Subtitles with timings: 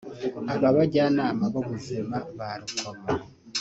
[0.53, 3.07] Aba bajyanama b’ubuzima ba Rukomo